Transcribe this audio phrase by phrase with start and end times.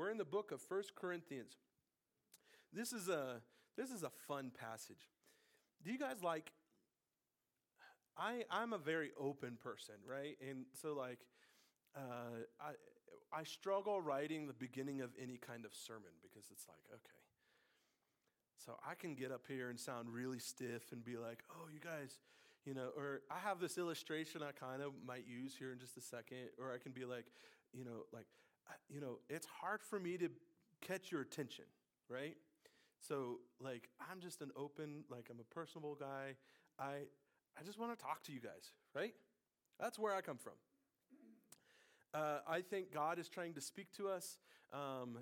[0.00, 1.52] We're in the book of First Corinthians.
[2.72, 3.42] This is a
[3.76, 5.10] this is a fun passage.
[5.84, 6.52] Do you guys like
[8.16, 10.38] I I'm a very open person, right?
[10.40, 11.18] And so like
[11.94, 16.80] uh, I I struggle writing the beginning of any kind of sermon because it's like
[16.94, 17.20] okay,
[18.56, 21.78] so I can get up here and sound really stiff and be like, oh, you
[21.78, 22.20] guys,
[22.64, 25.98] you know, or I have this illustration I kind of might use here in just
[25.98, 27.26] a second, or I can be like,
[27.74, 28.26] you know, like,
[28.88, 30.28] you know, it's hard for me to
[30.80, 31.64] catch your attention,
[32.08, 32.36] right?
[32.98, 36.36] So, like, I'm just an open, like, I'm a personable guy.
[36.78, 37.06] I,
[37.58, 39.14] I just want to talk to you guys, right?
[39.78, 40.54] That's where I come from.
[42.12, 44.38] Uh, I think God is trying to speak to us.
[44.72, 45.18] Um,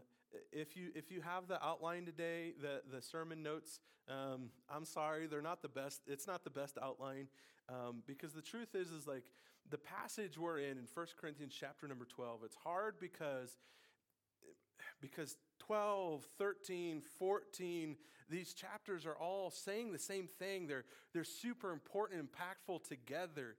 [0.52, 5.26] if you if you have the outline today, the the sermon notes, um, I'm sorry,
[5.26, 6.02] they're not the best.
[6.06, 7.28] It's not the best outline
[7.68, 9.24] um, because the truth is is like
[9.70, 12.40] the passage we're in in 1 Corinthians chapter number 12.
[12.44, 13.56] It's hard because
[15.00, 17.96] because 12, 13, 14,
[18.30, 20.66] these chapters are all saying the same thing.
[20.66, 23.56] They're, they're super important impactful together.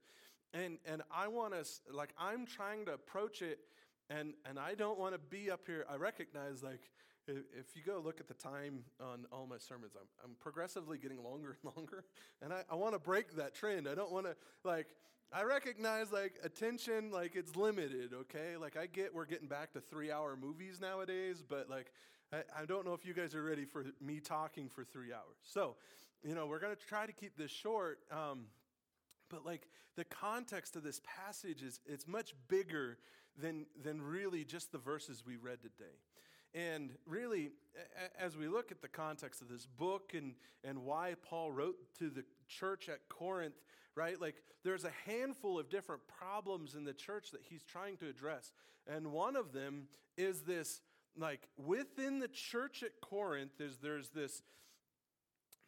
[0.52, 3.60] And, and I want to, like, I'm trying to approach it
[4.08, 5.86] and, and I don't want to be up here.
[5.88, 6.90] I recognize, like,
[7.28, 11.22] if you go look at the time on all my sermons, I'm, I'm progressively getting
[11.22, 12.04] longer and longer.
[12.42, 13.88] And I, I want to break that trend.
[13.88, 14.88] I don't want to, like,
[15.32, 18.56] I recognize, like, attention, like, it's limited, okay?
[18.60, 21.92] Like, I get we're getting back to three hour movies nowadays, but, like,
[22.32, 25.38] I, I don't know if you guys are ready for me talking for three hours.
[25.42, 25.76] So,
[26.22, 27.98] you know, we're going to try to keep this short.
[28.10, 28.46] Um,
[29.30, 32.98] but like the context of this passage is it's much bigger
[33.40, 35.96] than, than really just the verses we read today.
[36.54, 37.50] And really,
[38.18, 40.34] as we look at the context of this book and,
[40.64, 43.54] and why Paul wrote to the church at Corinth,
[43.94, 44.20] right?
[44.20, 48.52] Like, there's a handful of different problems in the church that he's trying to address.
[48.86, 49.84] And one of them
[50.16, 50.80] is this,
[51.16, 54.42] like, within the church at Corinth, there's, there's this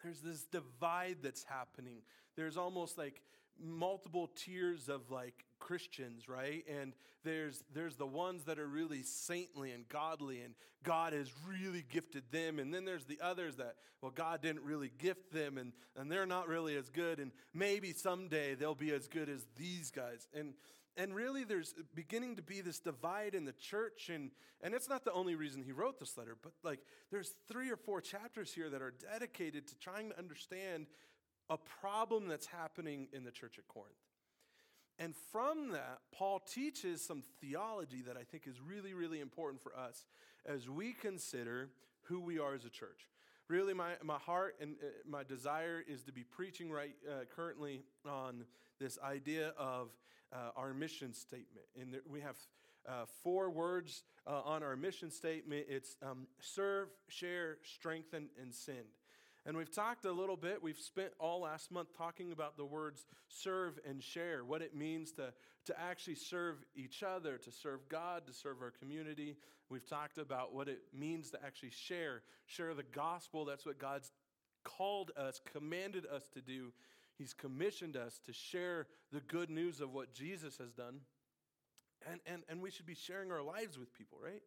[0.02, 1.98] there's this divide that's happening.
[2.36, 3.22] There's almost like
[3.60, 6.64] multiple tiers of like Christians, right?
[6.68, 6.92] And
[7.24, 12.24] there's there's the ones that are really saintly and godly and God has really gifted
[12.32, 16.10] them and then there's the others that well God didn't really gift them and and
[16.10, 20.26] they're not really as good and maybe someday they'll be as good as these guys.
[20.34, 20.54] And
[20.96, 24.30] and really there's beginning to be this divide in the church and
[24.64, 26.80] and it's not the only reason he wrote this letter, but like
[27.10, 30.86] there's three or four chapters here that are dedicated to trying to understand
[31.50, 33.96] a problem that's happening in the church at Corinth.
[34.98, 39.76] And from that, Paul teaches some theology that I think is really, really important for
[39.76, 40.04] us
[40.46, 41.70] as we consider
[42.02, 43.08] who we are as a church.
[43.48, 47.82] Really, my, my heart and uh, my desire is to be preaching right uh, currently
[48.08, 48.44] on
[48.78, 49.90] this idea of
[50.32, 51.66] uh, our mission statement.
[51.78, 52.36] And we have
[52.88, 58.86] uh, four words uh, on our mission statement it's um, serve, share, strengthen, and send.
[59.44, 63.04] And we've talked a little bit, we've spent all last month talking about the words
[63.28, 65.32] serve and share, what it means to,
[65.66, 69.36] to actually serve each other, to serve God, to serve our community.
[69.68, 73.44] We've talked about what it means to actually share, share the gospel.
[73.44, 74.12] That's what God's
[74.62, 76.72] called us, commanded us to do.
[77.18, 81.00] He's commissioned us to share the good news of what Jesus has done.
[82.08, 84.42] And, and, and we should be sharing our lives with people, right?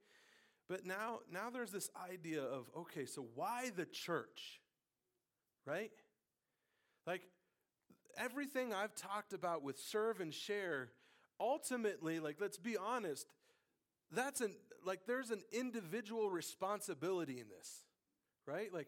[0.69, 4.61] But now, now there's this idea of okay, so why the church?
[5.65, 5.91] Right?
[7.05, 7.21] Like
[8.17, 10.89] everything I've talked about with serve and share,
[11.39, 13.27] ultimately, like let's be honest,
[14.11, 14.53] that's an
[14.85, 17.83] like there's an individual responsibility in this,
[18.45, 18.73] right?
[18.73, 18.87] Like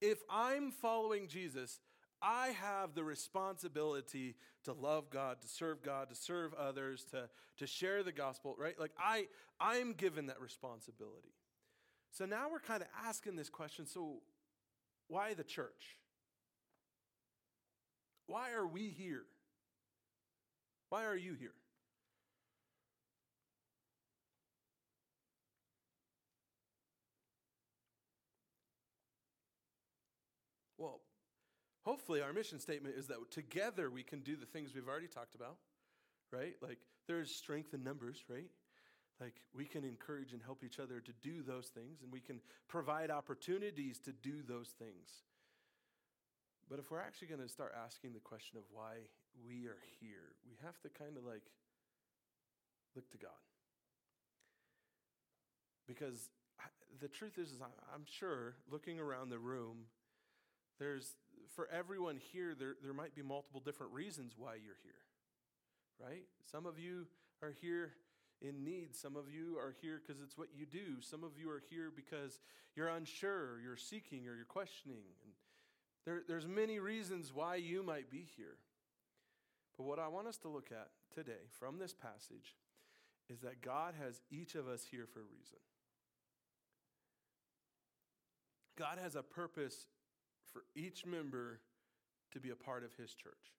[0.00, 1.80] if I'm following Jesus,
[2.22, 7.28] I have the responsibility to love God, to serve God, to serve others, to,
[7.58, 8.78] to share the gospel, right?
[8.78, 9.26] Like I
[9.60, 11.34] I'm given that responsibility.
[12.10, 14.20] So now we're kind of asking this question, so
[15.08, 15.96] why the church?
[18.26, 19.24] Why are we here?
[20.88, 21.54] Why are you here?
[30.78, 31.00] Well,
[31.84, 35.34] hopefully, our mission statement is that together we can do the things we've already talked
[35.34, 35.56] about,
[36.30, 36.54] right?
[36.60, 38.50] Like, there's strength in numbers, right?
[39.20, 42.40] Like, we can encourage and help each other to do those things, and we can
[42.68, 45.22] provide opportunities to do those things.
[46.68, 49.06] But if we're actually going to start asking the question of why
[49.46, 51.42] we are here, we have to kind of like
[52.94, 53.30] look to God.
[55.86, 56.30] Because
[57.00, 59.86] the truth is, is I'm sure looking around the room,
[60.78, 61.14] there's
[61.54, 64.92] for everyone here, there, there might be multiple different reasons why you're here.
[66.04, 66.24] Right?
[66.50, 67.06] Some of you
[67.42, 67.92] are here
[68.42, 68.94] in need.
[68.94, 71.00] Some of you are here because it's what you do.
[71.00, 72.40] Some of you are here because
[72.74, 75.04] you're unsure, you're seeking, or you're questioning.
[76.06, 78.56] There, there's many reasons why you might be here.
[79.76, 82.54] But what I want us to look at today from this passage
[83.28, 85.58] is that God has each of us here for a reason.
[88.78, 89.88] God has a purpose
[90.52, 91.60] for each member
[92.32, 93.54] to be a part of his church.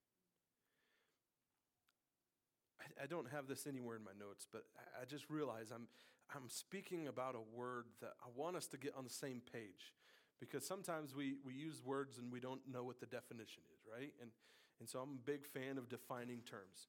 [2.79, 5.87] I, I don't have this anywhere in my notes, but I, I just realize I'm,
[6.33, 9.93] I'm speaking about a word that I want us to get on the same page
[10.39, 14.13] because sometimes we, we use words and we don't know what the definition is, right?
[14.21, 14.31] And,
[14.79, 16.87] and so I'm a big fan of defining terms.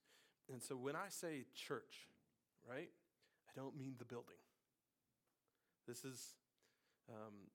[0.51, 2.07] And so when I say church,
[2.67, 2.89] right,
[3.47, 4.37] I don't mean the building.
[5.87, 6.35] This is
[7.09, 7.49] um,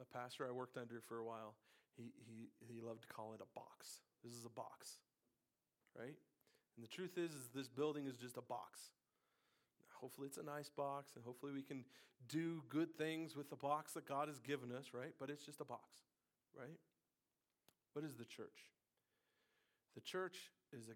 [0.00, 1.54] a pastor I worked under for a while.
[1.96, 4.00] He, he, he loved to call it a box.
[4.24, 4.98] This is a box,
[5.96, 6.16] right?
[6.76, 8.90] And the truth is, is this building is just a box.
[10.00, 11.84] Hopefully, it's a nice box, and hopefully, we can
[12.28, 15.12] do good things with the box that God has given us, right?
[15.18, 16.00] But it's just a box,
[16.58, 16.78] right?
[17.92, 18.68] What is the church?
[19.94, 20.36] The church
[20.72, 20.92] is a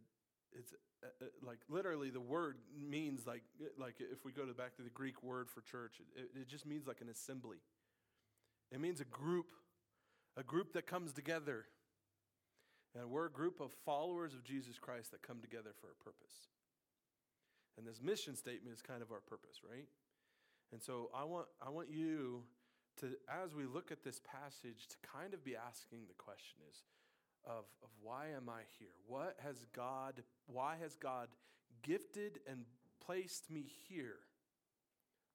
[0.57, 0.73] it's
[1.03, 3.43] a, a, like literally the word means like
[3.79, 6.67] like if we go to back to the Greek word for church, it, it just
[6.67, 7.59] means like an assembly.
[8.71, 9.47] It means a group,
[10.37, 11.67] a group that comes together.
[12.97, 16.49] And we're a group of followers of Jesus Christ that come together for a purpose.
[17.77, 19.87] And this mission statement is kind of our purpose, right?
[20.73, 22.43] And so I want, I want you
[23.01, 26.83] to, as we look at this passage, to kind of be asking the question is,
[27.47, 28.95] of, of why am I here?
[29.07, 31.29] What has God, why has God
[31.83, 32.65] gifted and
[33.05, 34.17] placed me here?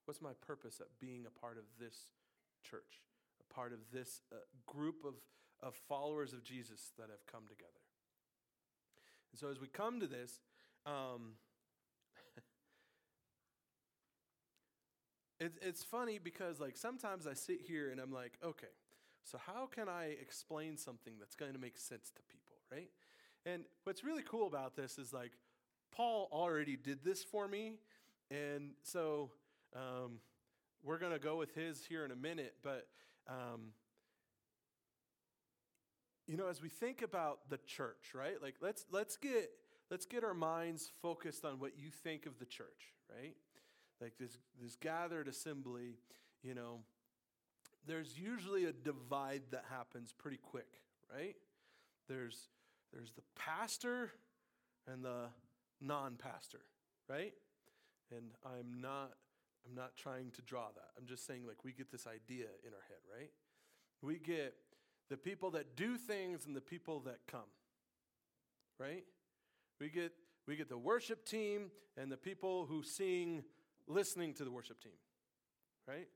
[0.05, 1.95] What's my purpose of being a part of this
[2.63, 3.03] church,
[3.39, 5.13] a part of this uh, group of,
[5.61, 7.69] of followers of Jesus that have come together?
[9.31, 10.39] And so as we come to this,
[10.85, 11.33] um,
[15.39, 18.67] it's, it's funny because like sometimes I sit here and I'm like, okay,
[19.23, 22.89] so, how can I explain something that's going to make sense to people, right?
[23.45, 25.33] And what's really cool about this is like,
[25.91, 27.73] Paul already did this for me.
[28.31, 29.29] And so,
[29.75, 30.19] um,
[30.83, 32.55] we're going to go with his here in a minute.
[32.63, 32.87] But,
[33.27, 33.73] um,
[36.25, 38.41] you know, as we think about the church, right?
[38.41, 39.51] Like, let's, let's, get,
[39.91, 43.35] let's get our minds focused on what you think of the church, right?
[44.01, 45.97] Like this, this gathered assembly,
[46.41, 46.79] you know
[47.87, 50.67] there's usually a divide that happens pretty quick,
[51.13, 51.35] right?
[52.07, 52.49] There's,
[52.93, 54.11] there's the pastor
[54.87, 55.29] and the
[55.81, 56.61] non-pastor,
[57.09, 57.33] right?
[58.11, 59.13] And I'm not,
[59.67, 60.89] I'm not trying to draw that.
[60.97, 63.31] I'm just saying like we get this idea in our head, right?
[64.01, 64.55] We get
[65.09, 67.41] the people that do things and the people that come,
[68.79, 69.03] right?
[69.79, 70.11] We get,
[70.47, 73.43] we get the worship team and the people who sing
[73.89, 74.93] listening to the worship team,
[75.87, 76.07] right?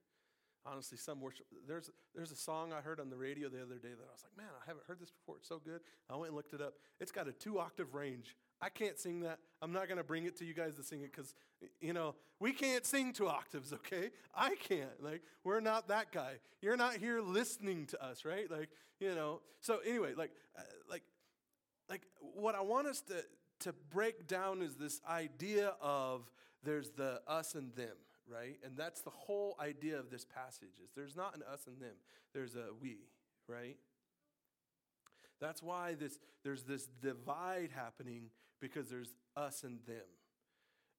[0.65, 1.45] honestly, some worship.
[1.67, 4.23] There's, there's a song I heard on the radio the other day that I was
[4.23, 5.35] like, man, I haven't heard this before.
[5.37, 5.81] It's so good.
[6.09, 6.73] I went and looked it up.
[6.99, 8.35] It's got a two octave range.
[8.61, 9.39] I can't sing that.
[9.61, 11.35] I'm not going to bring it to you guys to sing it because,
[11.81, 14.11] you know, we can't sing two octaves, okay?
[14.35, 15.01] I can't.
[15.01, 16.35] Like, we're not that guy.
[16.61, 18.49] You're not here listening to us, right?
[18.49, 18.69] Like,
[18.99, 19.41] you know.
[19.59, 21.03] So, anyway, like, uh, like,
[21.89, 23.23] like, what I want us to,
[23.61, 26.31] to break down is this idea of
[26.63, 27.95] there's the us and them,
[28.27, 28.57] right?
[28.63, 31.95] And that's the whole idea of this passage is there's not an us and them.
[32.33, 32.97] There's a we,
[33.47, 33.77] right?
[35.39, 38.29] That's why this, there's this divide happening
[38.61, 40.07] because there's us and them.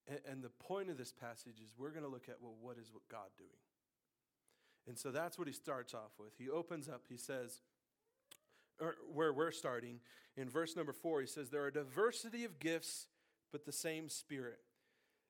[0.07, 2.77] And, and the point of this passage is we're going to look at, well, what
[2.77, 3.49] is what God doing?
[4.87, 6.33] And so that's what he starts off with.
[6.37, 7.61] He opens up, he says,
[9.13, 9.99] where we're starting,
[10.37, 13.07] in verse number four, he says, There are diversity of gifts,
[13.51, 14.59] but the same Spirit.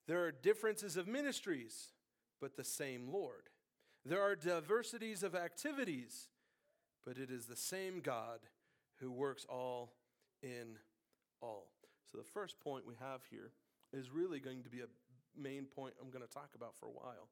[0.07, 1.89] There are differences of ministries,
[2.39, 3.49] but the same Lord.
[4.05, 6.29] There are diversities of activities,
[7.05, 8.39] but it is the same God
[8.99, 9.93] who works all
[10.43, 10.77] in
[11.41, 11.71] all.
[12.11, 13.51] So, the first point we have here
[13.91, 14.87] is really going to be a
[15.37, 17.29] main point I'm going to talk about for a while.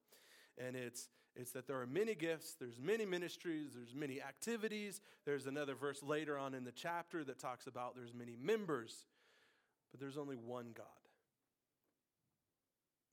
[0.58, 5.02] And it's, it's that there are many gifts, there's many ministries, there's many activities.
[5.26, 9.06] There's another verse later on in the chapter that talks about there's many members,
[9.92, 11.03] but there's only one God.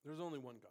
[0.04, 0.71] There's only one God.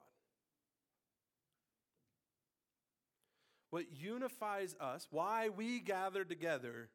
[3.70, 6.90] What unifies us, why we gather together,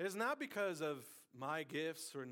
[0.00, 1.04] is not because of
[1.38, 2.26] my gifts or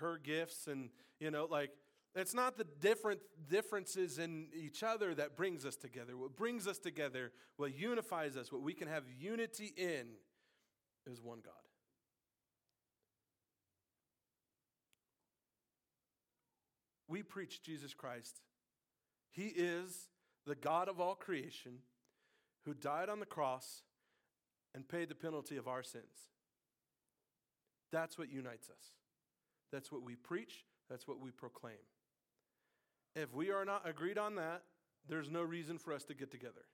[0.00, 1.70] her gifts and, you know, like,
[2.14, 3.20] it's not the different
[3.50, 6.16] differences in each other that brings us together.
[6.16, 10.06] What brings us together, what unifies us, what we can have unity in,
[11.06, 11.65] is one God.
[17.08, 18.40] We preach Jesus Christ
[19.30, 20.08] He is
[20.46, 21.78] the God of all creation
[22.64, 23.82] who died on the cross
[24.74, 26.30] and paid the penalty of our sins.
[27.92, 28.92] That's what unites us.
[29.72, 31.74] That's what we preach, that's what we proclaim.
[33.14, 34.62] If we are not agreed on that,
[35.08, 36.66] there's no reason for us to get together.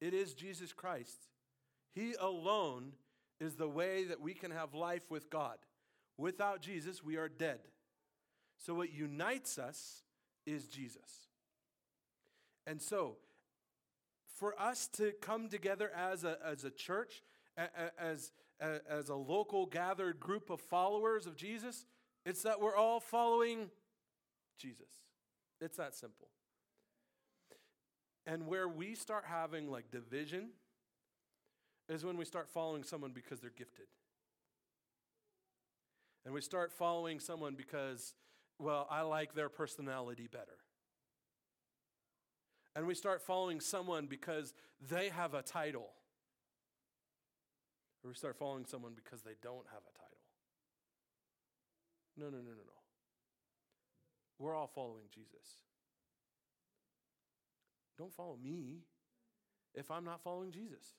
[0.00, 1.28] It is Jesus Christ.
[1.94, 2.92] He alone
[3.40, 5.58] is the way that we can have life with God.
[6.16, 7.60] Without Jesus, we are dead.
[8.58, 10.02] So, what unites us
[10.46, 11.28] is Jesus.
[12.66, 13.16] And so,
[14.38, 17.22] for us to come together as a, as a church,
[17.98, 21.86] as, as a local gathered group of followers of Jesus,
[22.24, 23.70] it's that we're all following
[24.58, 24.90] Jesus.
[25.60, 26.28] It's that simple.
[28.26, 30.50] And where we start having like division
[31.88, 33.86] is when we start following someone because they're gifted.
[36.24, 38.14] And we start following someone because,
[38.58, 40.58] well, I like their personality better.
[42.74, 44.54] And we start following someone because
[44.88, 45.88] they have a title.
[48.04, 50.18] Or we start following someone because they don't have a title.
[52.16, 52.78] No, no, no, no, no.
[54.38, 55.62] We're all following Jesus.
[57.96, 58.82] Don't follow me
[59.74, 60.94] if I'm not following Jesus.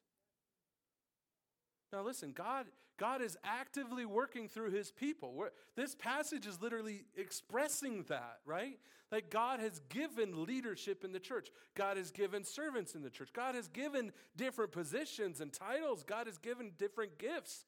[1.91, 2.67] Now listen, God,
[2.97, 5.33] God is actively working through his people.
[5.33, 8.77] We're, this passage is literally expressing that, right?
[9.11, 11.49] Like God has given leadership in the church.
[11.75, 13.29] God has given servants in the church.
[13.33, 16.03] God has given different positions and titles.
[16.03, 17.65] God has given different gifts.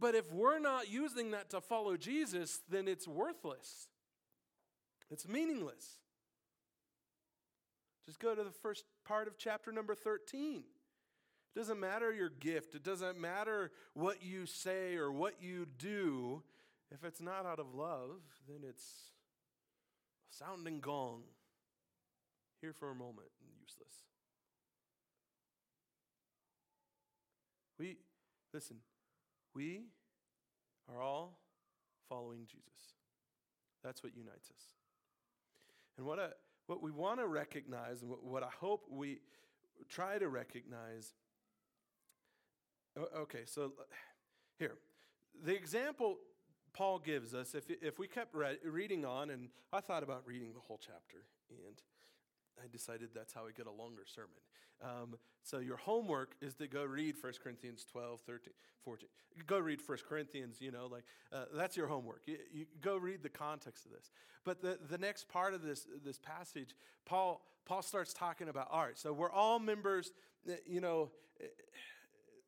[0.00, 3.86] But if we're not using that to follow Jesus, then it's worthless.
[5.10, 5.98] It's meaningless.
[8.06, 10.64] Just go to the first part of chapter number 13.
[11.54, 16.42] It doesn't matter your gift, it doesn't matter what you say or what you do.
[16.90, 18.84] If it's not out of love, then it's
[20.30, 21.22] a sounding gong.
[22.60, 23.92] Here for a moment and useless.
[27.76, 27.96] We,
[28.54, 28.76] listen,
[29.52, 29.86] we
[30.88, 31.40] are all
[32.08, 32.94] following Jesus.
[33.82, 34.62] That's what unites us.
[35.98, 36.28] And what, I,
[36.66, 39.18] what we want to recognize, and what, what I hope we
[39.88, 41.14] try to recognize
[42.96, 43.72] Okay, so
[44.58, 44.74] here,
[45.44, 46.18] the example
[46.74, 50.52] Paul gives us, if, if we kept read, reading on, and I thought about reading
[50.52, 51.76] the whole chapter, and
[52.62, 54.30] I decided that's how we get a longer sermon.
[54.82, 58.52] Um, so your homework is to go read 1 Corinthians 12, 13,
[58.84, 59.08] 14.
[59.46, 62.22] Go read 1 Corinthians, you know, like uh, that's your homework.
[62.26, 64.10] You, you, go read the context of this.
[64.44, 66.74] But the, the next part of this, this passage,
[67.06, 70.12] Paul, Paul starts talking about, right, so we're all members,
[70.66, 71.10] you know,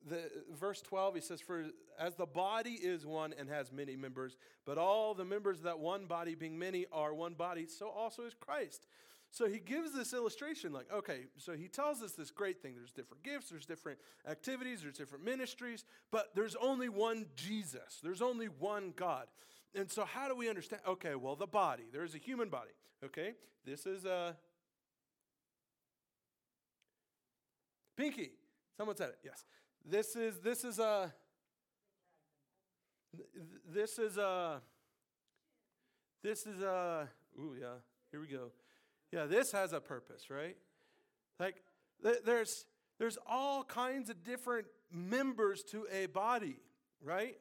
[0.09, 1.65] the, verse 12, he says, For
[1.99, 5.79] as the body is one and has many members, but all the members of that
[5.79, 8.87] one body, being many, are one body, so also is Christ.
[9.31, 12.75] So he gives this illustration like, okay, so he tells us this great thing.
[12.77, 18.23] There's different gifts, there's different activities, there's different ministries, but there's only one Jesus, there's
[18.23, 19.27] only one God.
[19.75, 20.83] And so, how do we understand?
[20.87, 22.71] Okay, well, the body, there's a human body,
[23.05, 23.35] okay?
[23.67, 24.37] This is a.
[27.97, 28.31] Pinky.
[28.77, 29.45] Someone said it, yes.
[29.85, 31.13] This is this is a
[33.71, 34.63] this is a
[36.23, 37.75] this is a ooh yeah
[38.11, 38.51] here we go.
[39.13, 40.57] Yeah this has a purpose right?
[41.39, 41.57] Like
[42.25, 42.67] there's
[42.99, 46.57] there's all kinds of different members to a body
[47.03, 47.37] right?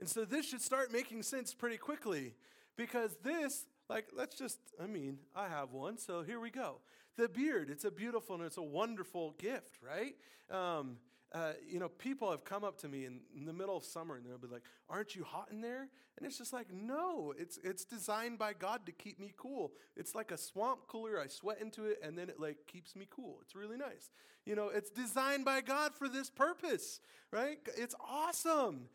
[0.00, 2.34] And so this should start making sense pretty quickly
[2.76, 6.78] because this like let's just i mean i have one so here we go
[7.16, 7.70] the beard.
[7.70, 10.16] It's a beautiful and it's a wonderful gift, right?
[10.50, 10.98] Um,
[11.34, 14.16] uh, you know, people have come up to me in, in, the middle of summer
[14.16, 15.88] and they'll be like, Aren't you hot in there?
[16.18, 19.72] And it's just like, No, it's, it's designed by God to keep me cool.
[19.96, 21.18] It's like a swamp cooler.
[21.18, 23.38] I sweat into it and then it like keeps me cool.
[23.40, 24.10] It's really nice.
[24.44, 27.00] You know, it's designed by God for this purpose,
[27.30, 27.58] right?
[27.78, 28.88] It's awesome.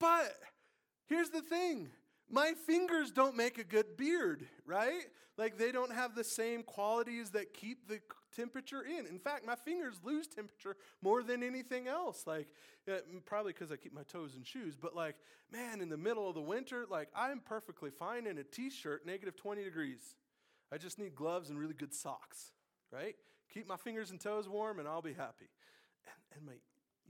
[0.00, 0.34] But
[1.06, 1.90] here's the thing
[2.30, 5.04] my fingers don't make a good beard, right?
[5.38, 8.00] Like they don't have the same qualities that keep the
[8.34, 9.06] temperature in.
[9.06, 12.24] In fact, my fingers lose temperature more than anything else.
[12.26, 12.48] Like
[12.90, 15.16] uh, probably because I keep my toes in shoes, but like
[15.52, 19.36] man, in the middle of the winter, like I'm perfectly fine in a t-shirt, negative
[19.36, 20.16] 20 degrees.
[20.72, 22.50] I just need gloves and really good socks,
[22.90, 23.14] right?
[23.52, 25.48] Keep my fingers and toes warm and I'll be happy.
[26.06, 26.54] And, and my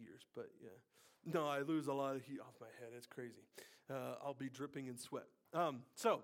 [0.02, 1.32] ears, but yeah.
[1.32, 2.90] No, I lose a lot of heat off my head.
[2.96, 3.42] It's crazy.
[3.90, 5.26] Uh, I'll be dripping in sweat.
[5.54, 6.22] Um, so,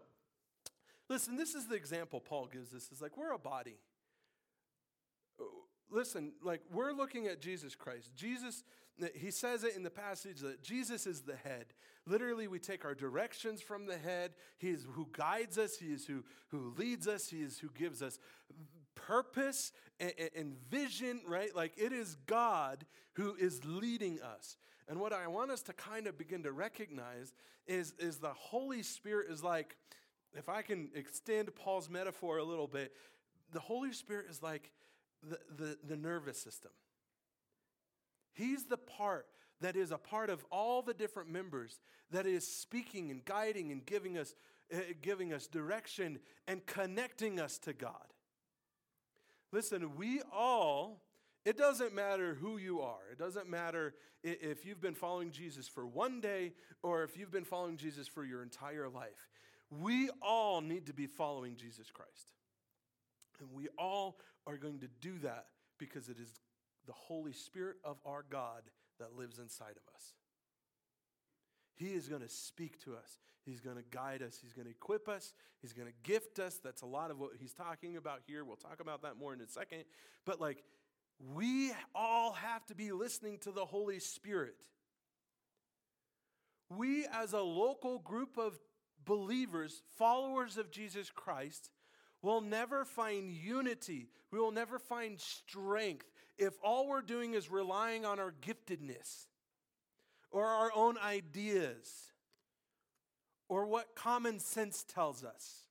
[1.08, 2.88] listen, this is the example Paul gives us.
[2.90, 3.76] It's like we're a body.
[5.90, 8.14] listen, like we're looking at Jesus Christ.
[8.16, 8.64] Jesus,
[9.14, 11.66] he says it in the passage that Jesus is the head.
[12.06, 14.32] Literally, we take our directions from the head.
[14.58, 18.02] He is who guides us, He is who, who leads us, He is who gives
[18.02, 18.18] us
[18.94, 21.54] purpose and, and vision, right?
[21.54, 24.56] Like it is God who is leading us.
[24.88, 27.32] And what I want us to kind of begin to recognize
[27.66, 29.76] is, is the Holy Spirit is like,
[30.34, 32.92] if I can extend Paul's metaphor a little bit,
[33.52, 34.72] the Holy Spirit is like
[35.22, 36.72] the, the, the nervous system.
[38.32, 39.26] He's the part
[39.60, 41.78] that is a part of all the different members
[42.10, 44.34] that is speaking and guiding and giving us,
[44.74, 48.06] uh, giving us direction and connecting us to God.
[49.52, 51.02] Listen, we all,
[51.44, 53.00] it doesn't matter who you are.
[53.10, 57.44] It doesn't matter if you've been following Jesus for one day or if you've been
[57.44, 59.28] following Jesus for your entire life.
[59.70, 62.32] We all need to be following Jesus Christ.
[63.40, 65.46] And we all are going to do that
[65.78, 66.30] because it is
[66.86, 68.62] the Holy Spirit of our God
[69.00, 70.14] that lives inside of us.
[71.74, 73.18] He is going to speak to us.
[73.44, 74.38] He's going to guide us.
[74.40, 75.32] He's going to equip us.
[75.60, 76.60] He's going to gift us.
[76.62, 78.44] That's a lot of what he's talking about here.
[78.44, 79.84] We'll talk about that more in a second.
[80.24, 80.62] But, like,
[81.30, 84.56] we all have to be listening to the Holy Spirit.
[86.68, 88.58] We, as a local group of
[89.04, 91.70] believers, followers of Jesus Christ,
[92.22, 94.08] will never find unity.
[94.30, 96.06] We will never find strength
[96.38, 99.26] if all we're doing is relying on our giftedness
[100.30, 102.12] or our own ideas
[103.48, 105.66] or what common sense tells us.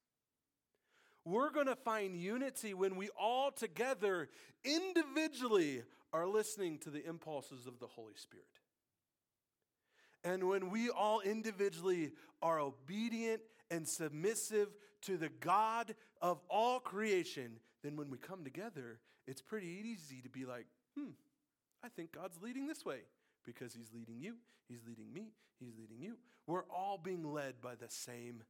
[1.24, 4.30] We're going to find unity when we all together,
[4.64, 8.46] individually, are listening to the impulses of the Holy Spirit.
[10.24, 12.12] And when we all individually
[12.42, 14.70] are obedient and submissive
[15.04, 20.30] to the God of all creation, then when we come together, it's pretty easy to
[20.30, 20.66] be like,
[20.98, 21.12] hmm,
[21.84, 23.00] I think God's leading this way
[23.46, 24.36] because He's leading you,
[24.68, 26.18] He's leading me, He's leading you.
[26.46, 28.44] We're all being led by the same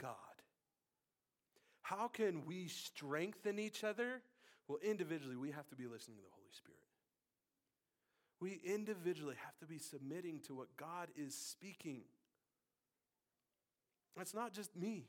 [0.00, 0.16] God.
[1.82, 4.22] How can we strengthen each other?
[4.68, 6.78] Well, individually, we have to be listening to the Holy Spirit.
[8.40, 12.02] We individually have to be submitting to what God is speaking.
[14.20, 15.06] It's not just me.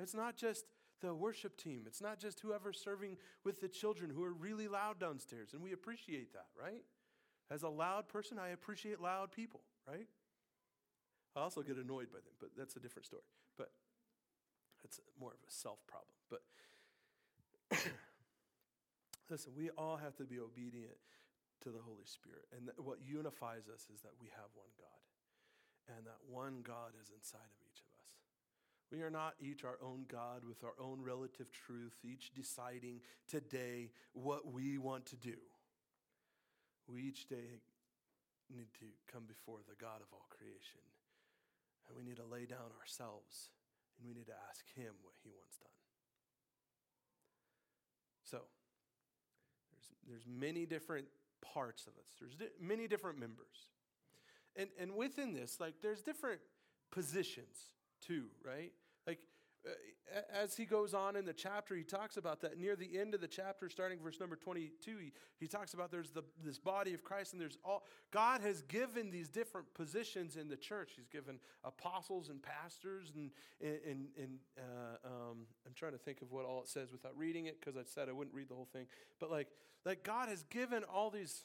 [0.00, 0.64] It's not just
[1.00, 1.84] the worship team.
[1.86, 5.52] It's not just whoever's serving with the children who are really loud downstairs.
[5.52, 6.82] And we appreciate that, right?
[7.50, 10.06] As a loud person, I appreciate loud people, right?
[11.36, 13.22] I also get annoyed by them, but that's a different story.
[13.56, 13.70] But
[14.86, 16.14] that's more of a self problem.
[16.30, 16.42] But
[19.30, 20.94] listen, we all have to be obedient
[21.66, 22.46] to the Holy Spirit.
[22.54, 25.02] And what unifies us is that we have one God,
[25.96, 28.14] and that one God is inside of each of us.
[28.92, 33.90] We are not each our own God with our own relative truth, each deciding today
[34.12, 35.34] what we want to do.
[36.86, 37.58] We each day
[38.54, 40.86] need to come before the God of all creation.
[41.88, 43.50] And we need to lay down ourselves
[43.98, 45.68] and we need to ask Him what He wants done.
[48.24, 48.38] So,
[49.72, 51.06] there's, there's many different
[51.42, 53.70] parts of us, there's di- many different members.
[54.56, 56.40] And, and within this, like, there's different
[56.90, 58.72] positions too, right?
[59.06, 59.20] Like,
[60.32, 62.58] as he goes on in the chapter, he talks about that.
[62.58, 66.10] Near the end of the chapter, starting verse number 22, he, he talks about there's
[66.10, 70.48] the, this body of Christ, and there's all, God has given these different positions in
[70.48, 70.92] the church.
[70.96, 76.30] He's given apostles and pastors, and, and, and uh, um, I'm trying to think of
[76.30, 78.68] what all it says without reading it, because I said I wouldn't read the whole
[78.72, 78.86] thing.
[79.18, 79.48] But like,
[79.84, 81.42] like God has given all these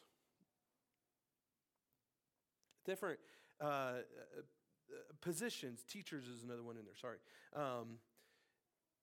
[2.85, 3.19] different
[3.59, 3.93] uh,
[5.21, 5.83] positions.
[5.89, 7.17] Teachers is another one in there, sorry.
[7.55, 7.97] Um,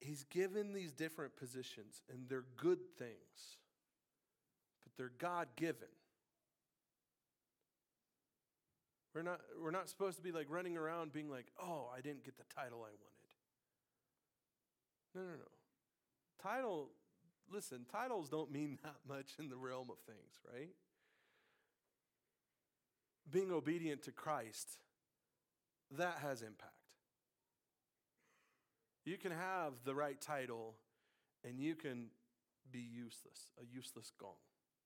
[0.01, 3.59] he's given these different positions, and they're good things,
[4.83, 5.89] but they're God given.
[9.15, 12.25] We're not, we're not supposed to be like running around being like, oh, I didn't
[12.25, 13.19] get the title I wanted.
[15.15, 15.51] No, no, no.
[16.43, 16.91] Title,
[17.53, 20.71] listen, titles don't mean that much in the realm of things, right?
[23.31, 24.79] Being obedient to Christ
[25.97, 26.78] that has impact.
[29.09, 30.75] You can have the right title
[31.43, 32.09] and you can
[32.71, 34.37] be useless, a useless gong,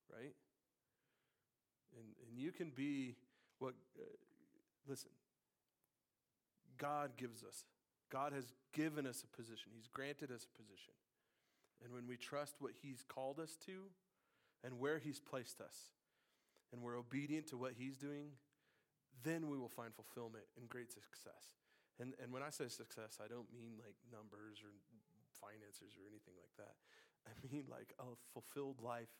[0.09, 0.35] right?
[1.99, 3.17] And, and you can be
[3.59, 4.05] what, uh,
[4.87, 5.11] listen,
[6.79, 7.65] God gives us.
[8.13, 10.95] God has given us a position, He's granted us a position.
[11.83, 13.87] And when we trust what He's called us to
[14.63, 15.91] and where He's placed us,
[16.73, 18.29] and we're obedient to what He's doing,
[19.25, 21.62] then we will find fulfillment and great success.
[22.01, 24.73] And, and when I say success, I don't mean like numbers or
[25.41, 26.77] finances or anything like that.
[27.29, 29.13] I mean like a fulfilled life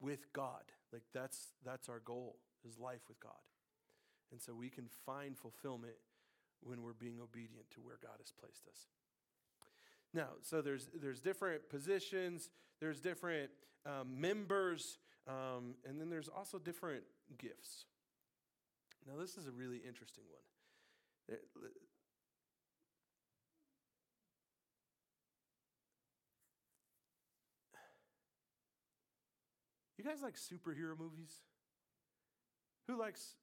[0.00, 0.64] with God.
[0.92, 3.44] Like that's that's our goal is life with God.
[4.30, 5.96] And so we can find fulfillment
[6.62, 8.86] when we're being obedient to where God has placed us.
[10.14, 13.50] Now, so there's there's different positions, there's different
[13.86, 17.04] um, members, um, and then there's also different
[17.38, 17.86] gifts.
[19.06, 20.42] Now, this is a really interesting one.
[21.30, 21.34] Eh,
[29.98, 31.42] you guys like superhero movies?
[32.88, 33.36] Who likes,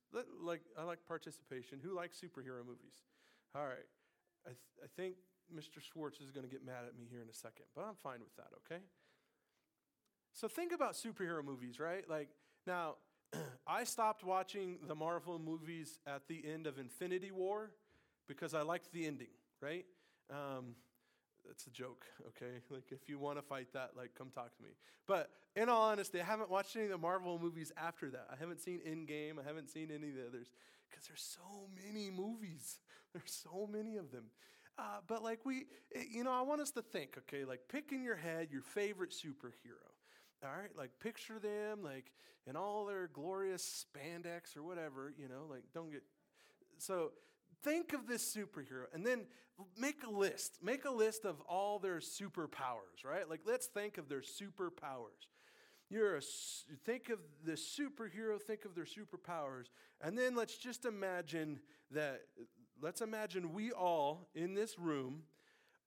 [0.44, 1.80] like, I like participation.
[1.82, 3.04] Who likes superhero movies?
[3.56, 3.88] All right.
[4.46, 5.16] I, th- I think
[5.54, 5.82] Mr.
[5.82, 8.20] Schwartz is going to get mad at me here in a second, but I'm fine
[8.20, 8.84] with that, okay?
[10.34, 12.08] So think about superhero movies, right?
[12.10, 12.30] Like,
[12.68, 12.96] now,
[13.68, 17.72] I stopped watching the Marvel movies at the end of Infinity War
[18.28, 19.28] because I liked the ending,
[19.62, 19.86] right?
[20.30, 20.76] Um,
[21.50, 22.62] it's a joke, okay?
[22.70, 24.70] Like, if you want to fight that, like, come talk to me.
[25.08, 28.28] But in all honesty, I haven't watched any of the Marvel movies after that.
[28.32, 29.40] I haven't seen Endgame.
[29.40, 30.48] I haven't seen any of the others
[30.90, 32.80] because there's so many movies.
[33.14, 34.26] There's so many of them.
[34.78, 35.66] Uh, but like we,
[35.96, 38.62] eh, you know, I want us to think, okay, like pick in your head your
[38.62, 39.90] favorite superhero.
[40.44, 42.12] All right, like picture them like
[42.48, 46.04] in all their glorious spandex or whatever, you know, like don't get.
[46.78, 47.12] So
[47.64, 49.26] think of this superhero and then
[49.78, 50.60] make a list.
[50.64, 53.30] Make a list of all their superpowers, right?
[53.30, 55.28] Like let's think of their superpowers.
[55.90, 56.22] You're a,
[56.86, 59.66] think of the superhero, think of their superpowers,
[60.02, 61.60] and then let's just imagine
[61.92, 62.22] that,
[62.80, 65.24] let's imagine we all in this room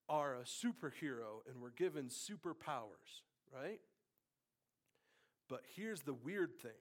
[0.09, 3.23] are a superhero and we're given superpowers,
[3.55, 3.79] right?
[5.53, 6.81] But here's the weird thing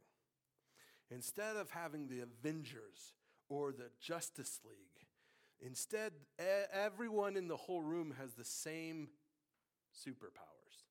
[1.09, 3.15] instead of having the Avengers
[3.49, 5.01] or the Justice League,
[5.63, 6.13] Instead,
[6.73, 9.09] everyone in the whole room has the same
[9.95, 10.85] superpowers.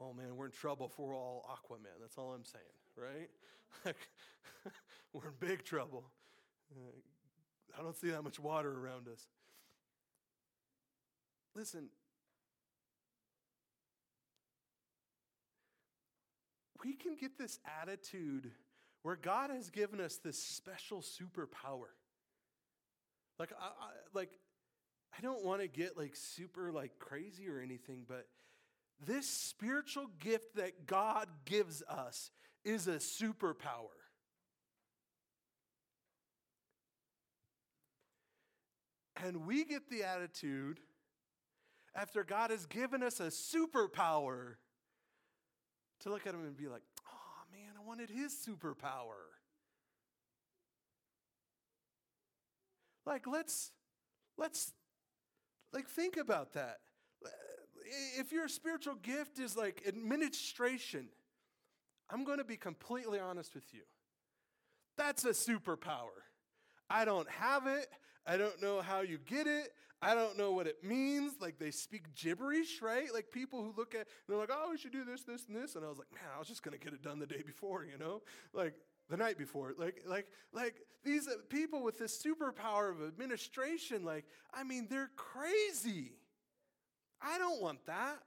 [0.00, 2.00] Oh man, we're in trouble if we're all Aquaman.
[2.00, 2.64] That's all I'm saying,
[2.96, 3.94] right?
[5.12, 6.04] we're in big trouble.
[6.74, 9.28] Uh, I don't see that much water around us.
[11.54, 11.90] Listen,
[16.84, 18.50] we can get this attitude
[19.02, 21.92] where God has given us this special superpower.
[23.38, 24.30] Like, I, I like,
[25.16, 28.26] I don't want to get like super like crazy or anything, but
[29.04, 32.30] this spiritual gift that God gives us
[32.64, 33.88] is a superpower.
[39.24, 40.80] And we get the attitude,
[41.94, 44.54] after God has given us a superpower,
[46.04, 49.32] to look at him and be like, oh man, I wanted his superpower.
[53.06, 53.72] Like, let's,
[54.38, 54.72] let's,
[55.72, 56.78] like, think about that.
[58.18, 61.08] If your spiritual gift is like administration,
[62.10, 63.82] I'm going to be completely honest with you.
[64.96, 66.22] That's a superpower.
[66.88, 67.88] I don't have it.
[68.26, 69.70] I don't know how you get it.
[70.02, 71.34] I don't know what it means.
[71.40, 73.12] Like they speak gibberish, right?
[73.12, 75.76] Like people who look at, they're like, oh, we should do this, this, and this.
[75.76, 77.42] And I was like, man, I was just going to get it done the day
[77.44, 78.22] before, you know?
[78.52, 78.74] Like,
[79.08, 79.74] the night before.
[79.76, 85.10] Like, like, like these uh, people with this superpower of administration, like, I mean, they're
[85.16, 86.12] crazy.
[87.20, 88.18] I don't want that.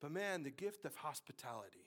[0.00, 1.86] But man, the gift of hospitality.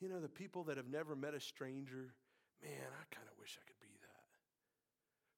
[0.00, 2.14] You know, the people that have never met a stranger,
[2.62, 3.73] man, I kind of wish I could.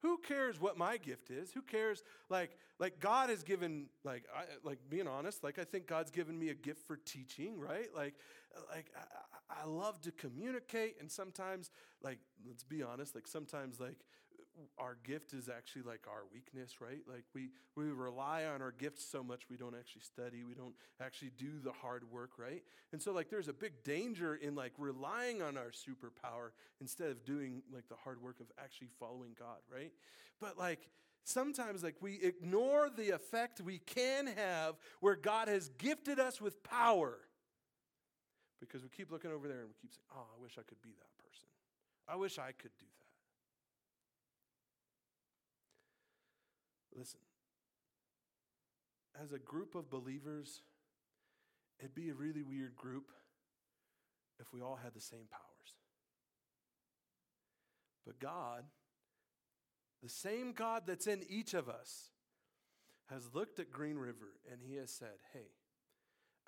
[0.07, 1.51] Who cares what my gift is?
[1.51, 2.05] Who cares?
[2.29, 6.39] Like, like God has given, like, I, like being honest, like I think God's given
[6.39, 7.89] me a gift for teaching, right?
[7.93, 8.15] Like,
[8.71, 11.73] like I, I love to communicate, and sometimes,
[12.05, 13.97] like, let's be honest, like sometimes, like,
[14.79, 17.01] our gift is actually like our weakness, right?
[17.07, 20.75] Like we we rely on our gifts so much we don't actually study, we don't
[21.01, 22.63] actually do the hard work, right?
[22.93, 27.25] And so like there's a big danger in like relying on our superpower instead of
[27.25, 29.93] doing like the hard work of actually following God, right?
[30.41, 30.89] But like
[31.25, 36.63] sometimes like we ignore the effect we can have where God has gifted us with
[36.63, 37.19] power
[38.61, 40.81] because we keep looking over there and we keep saying, oh, I wish I could
[40.83, 41.49] be that person.
[42.09, 43.07] I wish I could do that.
[46.97, 47.21] Listen,
[49.23, 50.63] as a group of believers,
[51.79, 53.11] it'd be a really weird group
[54.41, 55.43] if we all had the same powers.
[58.07, 58.65] But God,
[60.03, 62.11] the same God that's in each of us,
[63.11, 65.51] has looked at Green River and he has said, hey,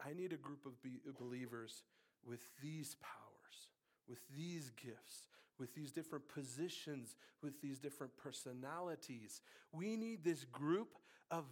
[0.04, 1.82] I need a group of be- believers
[2.24, 3.68] with these powers,
[4.08, 5.28] with these gifts,
[5.58, 9.40] with these different positions, with these different personalities.
[9.72, 10.96] We need this group
[11.30, 11.44] of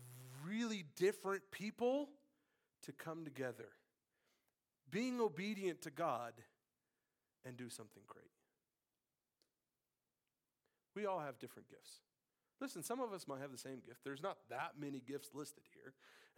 [0.46, 2.08] really different people
[2.82, 3.68] to come together
[4.90, 6.32] being obedient to God
[7.44, 8.24] and do something great.
[10.94, 12.00] We all have different gifts.
[12.60, 14.00] Listen, some of us might have the same gift.
[14.04, 15.92] There's not that many gifts listed here.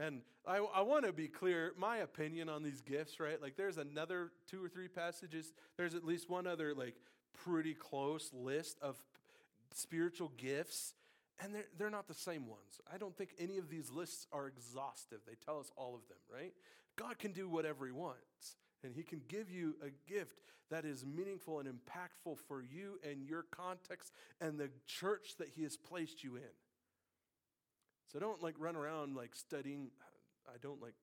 [0.04, 3.40] And I, I want to be clear my opinion on these gifts, right?
[3.40, 5.52] Like, there's another two or three passages.
[5.76, 6.96] There's at least one other, like,
[7.44, 8.96] pretty close list of
[9.74, 10.94] spiritual gifts,
[11.42, 12.80] and they're, they're not the same ones.
[12.92, 15.20] I don't think any of these lists are exhaustive.
[15.26, 16.52] They tell us all of them, right?
[16.96, 18.56] God can do whatever He wants.
[18.84, 20.38] And he can give you a gift
[20.70, 25.62] that is meaningful and impactful for you and your context and the church that he
[25.64, 26.54] has placed you in.
[28.12, 29.90] So don't like run around like studying.
[30.46, 30.94] I don't like,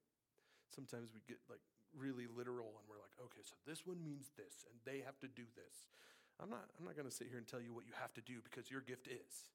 [0.73, 1.59] sometimes we get like
[1.97, 5.27] really literal and we're like, okay, so this one means this and they have to
[5.27, 5.87] do this.
[6.41, 8.21] I'm not, I'm not going to sit here and tell you what you have to
[8.21, 9.49] do because your gift is.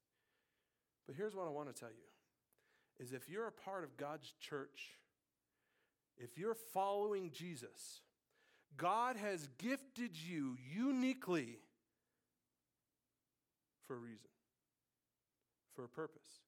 [1.05, 4.33] But here's what I want to tell you is if you're a part of God's
[4.39, 4.97] church,
[6.17, 8.01] if you're following Jesus,
[8.77, 11.57] God has gifted you uniquely
[13.87, 14.29] for a reason,
[15.75, 16.39] for a purpose.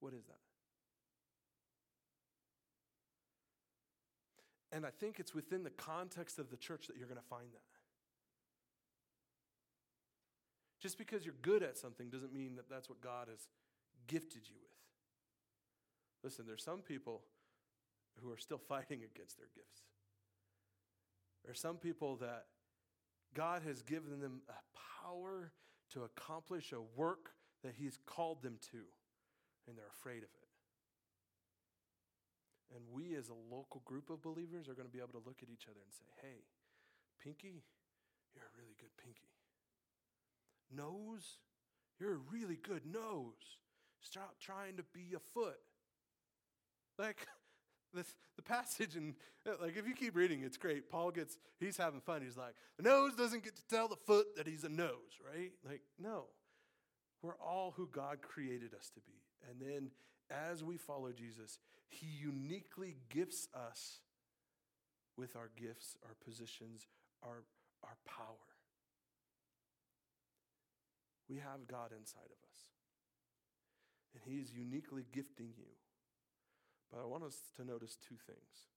[0.00, 0.34] What is that?
[4.76, 7.46] And I think it's within the context of the church that you're going to find
[7.52, 7.75] that.
[10.86, 13.48] Just because you're good at something doesn't mean that that's what God has
[14.06, 14.70] gifted you with.
[16.22, 17.22] Listen, there's some people
[18.22, 19.82] who are still fighting against their gifts.
[21.42, 22.44] There are some people that
[23.34, 25.50] God has given them a power
[25.92, 27.32] to accomplish a work
[27.64, 28.78] that He's called them to,
[29.66, 30.46] and they're afraid of it.
[32.76, 35.42] And we, as a local group of believers, are going to be able to look
[35.42, 36.46] at each other and say, hey,
[37.18, 37.64] Pinky,
[38.32, 39.35] you're a really good Pinky.
[40.74, 41.38] Nose,
[42.00, 43.58] you're a really good nose.
[44.00, 45.58] Stop trying to be a foot.
[46.98, 47.26] Like,
[47.94, 49.14] this, the passage, and
[49.46, 50.90] uh, like if you keep reading, it's great.
[50.90, 52.22] Paul gets, he's having fun.
[52.22, 55.52] He's like, the nose doesn't get to tell the foot that he's a nose, right?
[55.66, 56.24] Like, no.
[57.22, 59.14] We're all who God created us to be.
[59.50, 59.90] And then
[60.30, 64.00] as we follow Jesus, he uniquely gifts us
[65.16, 66.86] with our gifts, our positions,
[67.22, 67.44] our,
[67.82, 68.55] our power.
[71.28, 72.58] We have God inside of us.
[74.14, 75.76] And he is uniquely gifting you
[76.90, 78.68] but I want us to notice two things.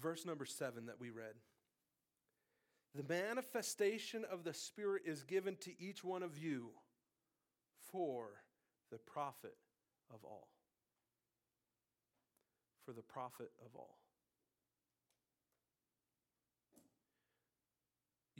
[0.00, 1.34] Verse number seven that we read.
[2.94, 6.70] The manifestation of the Spirit is given to each one of you
[7.92, 8.42] for
[8.90, 9.56] the profit
[10.12, 10.48] of all.
[12.84, 13.98] For the profit of all.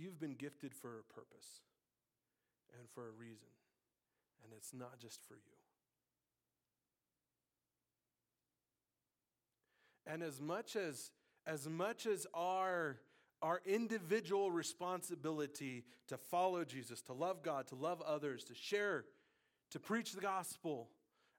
[0.01, 1.61] You've been gifted for a purpose
[2.79, 3.49] and for a reason,
[4.43, 5.59] and it's not just for you.
[10.07, 11.11] And as much as,
[11.47, 12.97] as much as our,
[13.43, 19.05] our individual responsibility to follow Jesus, to love God, to love others, to share,
[19.71, 20.89] to preach the gospel,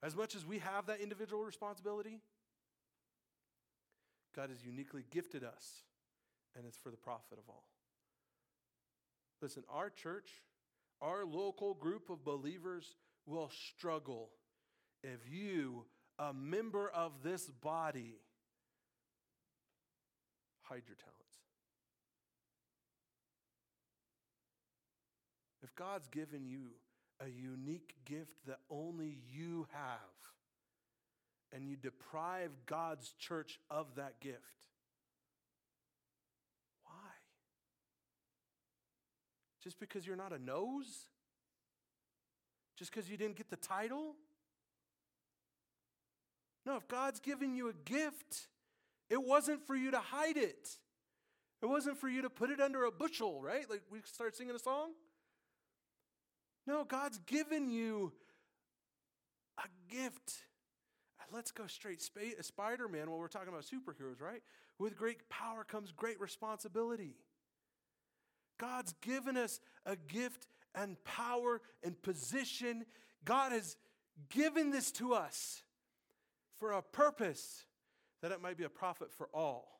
[0.03, 2.19] as much as we have that individual responsibility,
[4.35, 5.81] God has uniquely gifted us,
[6.55, 7.63] and it's for the profit of all.
[9.41, 10.29] Listen, our church,
[11.01, 14.29] our local group of believers will struggle
[15.03, 15.85] if you,
[16.19, 18.19] a member of this body,
[20.61, 21.17] hide your talents.
[25.63, 26.71] If God's given you
[27.19, 29.99] a unique gift that only you have,
[31.53, 34.37] and you deprive God's church of that gift,
[36.83, 36.91] why?
[39.63, 41.07] Just because you're not a nose?
[42.77, 44.15] Just because you didn't get the title?
[46.65, 48.47] No, if God's given you a gift,
[49.09, 50.69] it wasn't for you to hide it.
[51.61, 53.69] It wasn't for you to put it under a bushel, right?
[53.69, 54.91] Like we start singing a song.
[56.65, 58.13] No, God's given you
[59.57, 60.45] a gift.
[61.19, 62.01] Uh, let's go straight.
[62.01, 64.41] Spider Man, while we're talking about superheroes, right?
[64.79, 67.15] With great power comes great responsibility.
[68.61, 70.45] God's given us a gift
[70.75, 72.85] and power and position.
[73.25, 73.75] God has
[74.29, 75.63] given this to us
[76.59, 77.65] for a purpose
[78.21, 79.79] that it might be a profit for all.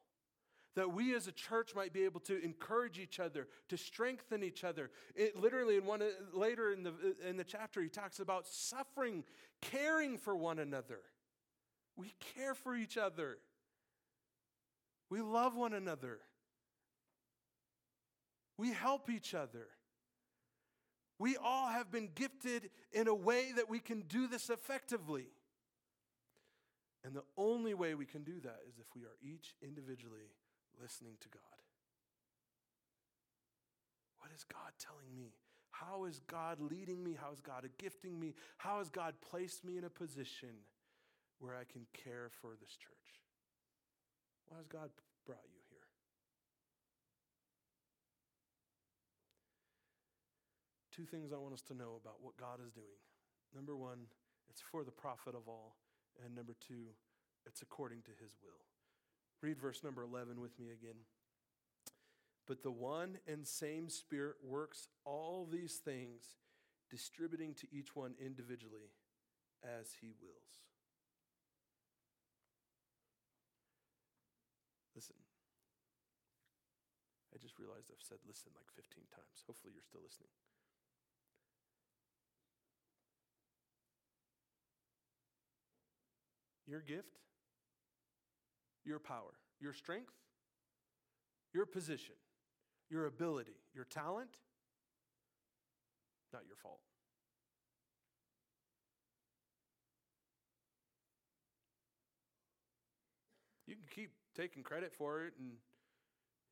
[0.76, 4.64] That we as a church might be able to encourage each other, to strengthen each
[4.64, 4.90] other.
[5.16, 6.02] It literally in one
[6.34, 6.94] later in the
[7.28, 9.26] in the chapter he talks about suffering,
[9.62, 11.02] caring for one another.
[11.98, 13.38] We care for each other.
[15.10, 16.20] We love one another.
[18.62, 19.66] We help each other.
[21.18, 25.26] We all have been gifted in a way that we can do this effectively.
[27.04, 30.30] And the only way we can do that is if we are each individually
[30.80, 31.42] listening to God.
[34.20, 35.34] What is God telling me?
[35.72, 37.18] How is God leading me?
[37.20, 38.36] How is God gifting me?
[38.60, 40.50] How has God placed me in a position
[41.40, 43.24] where I can care for this church?
[44.50, 44.92] Why has God
[45.26, 45.82] brought you here?
[50.96, 53.00] Two things I want us to know about what God is doing.
[53.56, 54.08] Number one,
[54.50, 55.78] it's for the profit of all.
[56.24, 56.92] And number two,
[57.46, 58.68] it's according to his will.
[59.42, 61.08] Read verse number 11 with me again.
[62.48, 66.36] But the one and same Spirit works all these things,
[66.90, 68.92] distributing to each one individually
[69.64, 70.60] as he wills.
[74.96, 75.16] Listen.
[77.34, 79.48] I just realized I've said listen like 15 times.
[79.48, 80.30] Hopefully, you're still listening.
[86.72, 87.20] Your gift,
[88.86, 90.14] your power, your strength,
[91.54, 92.16] your position,
[92.90, 94.30] your ability, your talent,
[96.32, 96.80] not your fault.
[103.68, 105.52] You can keep taking credit for it and,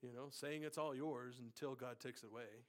[0.02, 2.66] you know, saying it's all yours until God takes it away.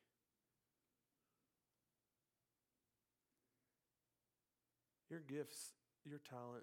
[5.11, 5.73] Your gifts,
[6.05, 6.63] your talent,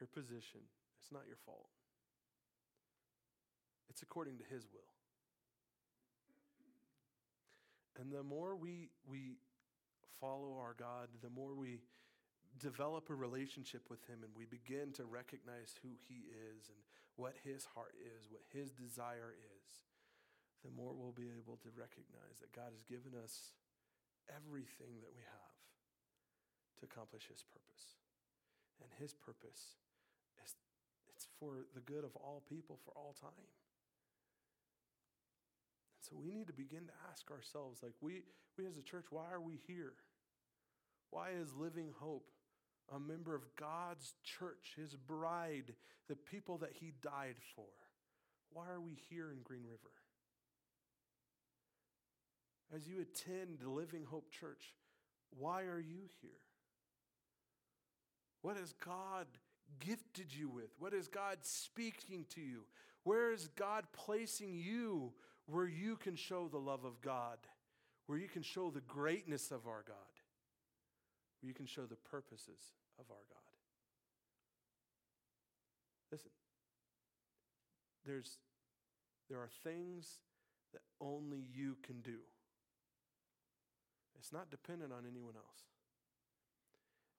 [0.00, 0.60] your position.
[0.98, 1.68] It's not your fault.
[3.88, 4.94] It's according to His will.
[8.00, 9.36] And the more we, we
[10.20, 11.80] follow our God, the more we
[12.58, 16.80] develop a relationship with Him and we begin to recognize who He is and
[17.16, 19.84] what His heart is, what His desire is,
[20.64, 23.52] the more we'll be able to recognize that God has given us
[24.28, 25.56] everything that we have
[26.80, 28.00] to accomplish His purpose.
[28.80, 29.76] And His purpose
[30.44, 30.54] is
[31.14, 33.30] it's for the good of all people for all time.
[35.96, 38.22] And so we need to begin to ask ourselves like we
[38.56, 39.92] we as a church why are we here?
[41.10, 42.30] Why is Living Hope
[42.92, 45.74] a member of God's church, his bride,
[46.08, 47.68] the people that he died for?
[48.52, 49.92] Why are we here in Green River?
[52.74, 54.74] As you attend Living Hope Church,
[55.36, 56.30] why are you here?
[58.42, 59.26] What has God
[59.78, 60.70] gifted you with?
[60.78, 62.62] What is God speaking to you?
[63.04, 65.12] Where is God placing you
[65.46, 67.38] where you can show the love of God,
[68.06, 69.96] where you can show the greatness of our God,
[71.40, 73.38] where you can show the purposes of our God?
[76.12, 76.30] Listen,
[78.04, 78.38] there's,
[79.28, 80.18] there are things
[80.72, 82.18] that only you can do.
[84.18, 85.62] It's not dependent on anyone else.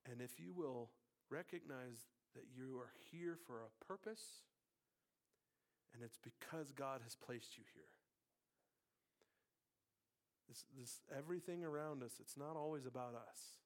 [0.10, 0.90] And if you will
[1.30, 4.44] recognize that you are here for a purpose,
[5.94, 7.92] and it's because God has placed you here.
[10.48, 13.60] This, this, everything around us, it's not always about us.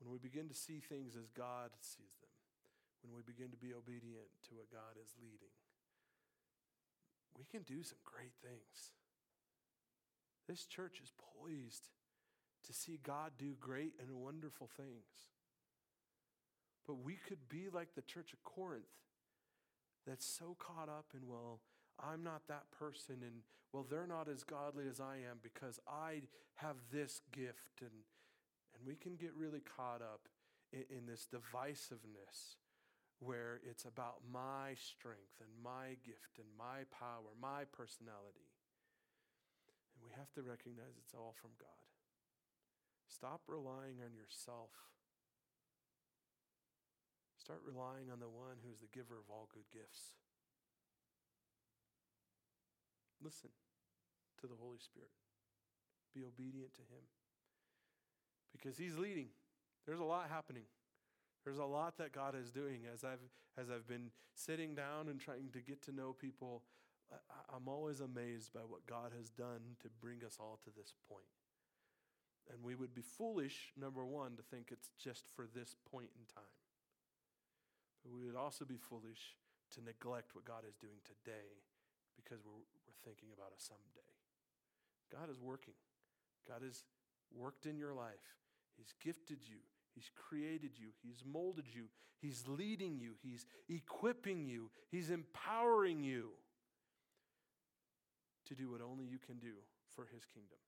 [0.00, 2.32] When we begin to see things as God sees them,
[3.02, 5.56] when we begin to be obedient to what God is leading,
[7.38, 8.92] we can do some great things.
[10.48, 11.88] This church is poised
[12.66, 15.31] to see God do great and wonderful things.
[16.86, 18.84] But we could be like the church of Corinth
[20.06, 21.60] that's so caught up in, well,
[22.02, 23.42] I'm not that person, and
[23.72, 26.22] well, they're not as godly as I am because I
[26.56, 27.80] have this gift.
[27.80, 28.04] And,
[28.74, 30.28] and we can get really caught up
[30.72, 32.58] in, in this divisiveness
[33.20, 38.50] where it's about my strength and my gift and my power, my personality.
[39.94, 41.86] And we have to recognize it's all from God.
[43.06, 44.74] Stop relying on yourself
[47.42, 50.14] Start relying on the one who's the giver of all good gifts.
[53.20, 53.50] Listen
[54.40, 55.10] to the Holy Spirit.
[56.14, 57.02] Be obedient to Him.
[58.52, 59.34] Because He's leading.
[59.86, 60.70] There's a lot happening.
[61.42, 63.26] There's a lot that God is doing as I've
[63.58, 66.62] as I've been sitting down and trying to get to know people.
[67.52, 71.26] I'm always amazed by what God has done to bring us all to this point.
[72.50, 76.24] And we would be foolish, number one, to think it's just for this point in
[76.32, 76.44] time.
[78.02, 79.38] But we would also be foolish
[79.74, 81.62] to neglect what God is doing today
[82.16, 84.10] because we're, we're thinking about a someday.
[85.10, 85.78] God is working.
[86.46, 86.84] God has
[87.30, 88.42] worked in your life.
[88.76, 89.58] He's gifted you.
[89.94, 90.88] He's created you.
[91.02, 91.88] He's molded you.
[92.18, 93.14] He's leading you.
[93.22, 94.70] He's equipping you.
[94.90, 96.30] He's empowering you
[98.46, 99.54] to do what only you can do
[99.94, 100.58] for His kingdom.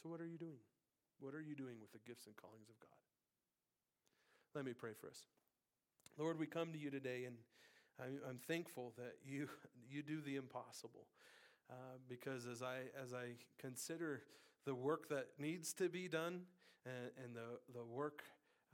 [0.00, 0.62] So, what are you doing?
[1.20, 2.94] What are you doing with the gifts and callings of God?
[4.54, 5.22] Let me pray for us.
[6.18, 7.36] Lord, we come to you today, and
[8.00, 9.48] I'm, thankful that you,
[9.88, 11.06] you do the impossible.
[11.70, 11.74] Uh,
[12.08, 14.22] because as I, as I consider
[14.64, 16.40] the work that needs to be done
[16.84, 18.24] and, and the, the work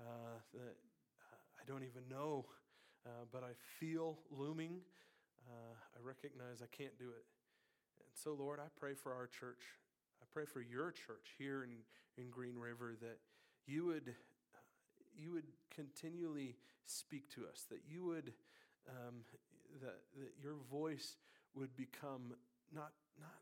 [0.00, 2.46] uh, that uh, I don't even know,
[3.04, 4.80] uh, but I feel looming,
[5.46, 7.26] uh, I recognize I can't do it.
[8.00, 9.60] And so, Lord, I pray for our church.
[10.22, 13.18] I pray for your church here in, in Green River that
[13.66, 14.14] you would,
[15.18, 16.56] you would continually
[16.86, 18.32] speak to us, that you would,
[18.88, 19.24] um,
[19.82, 21.16] that, that your voice
[21.54, 22.34] would become
[22.74, 23.34] not, not,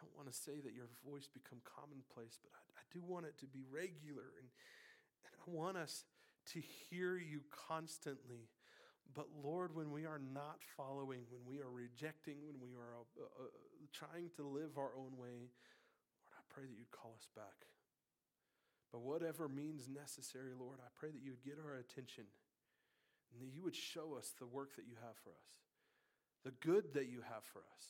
[0.00, 3.26] I don't want to say that your voice become commonplace, but I, I do want
[3.26, 4.32] it to be regular.
[4.38, 4.48] And,
[5.26, 6.04] and I want us
[6.54, 8.48] to hear you constantly.
[9.14, 13.44] But Lord, when we are not following, when we are rejecting, when we are uh,
[13.44, 13.50] uh,
[13.92, 15.50] trying to live our own way,
[16.22, 17.69] Lord, I pray that you'd call us back.
[18.92, 22.24] But whatever means necessary, Lord, I pray that you would get our attention
[23.32, 25.52] and that you would show us the work that you have for us,
[26.44, 27.84] the good that you have for us,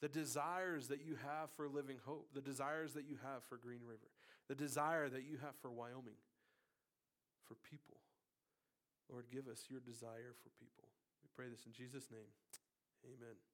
[0.00, 3.82] the desires that you have for living hope, the desires that you have for Green
[3.82, 4.10] River,
[4.48, 6.20] the desire that you have for Wyoming,
[7.48, 7.98] for people.
[9.10, 10.84] Lord, give us your desire for people.
[11.22, 12.30] We pray this in Jesus' name.
[13.04, 13.53] Amen.